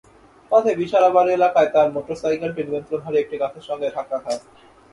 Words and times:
পথে 0.51 0.71
বিশারাবাড়ি 0.81 1.31
এলাকায় 1.35 1.69
তাঁর 1.73 1.87
মোটরসাইকেলটি 1.95 2.61
নিয়ন্ত্রণ 2.63 2.99
হারিয়ে 3.05 3.23
একটি 3.23 3.35
গাছের 3.41 3.63
সঙ্গে 3.69 3.87
ধাক্কা 3.95 4.17
খায়। 4.23 4.39